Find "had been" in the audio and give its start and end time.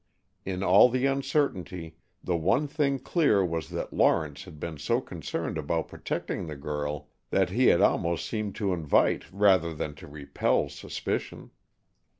4.45-4.79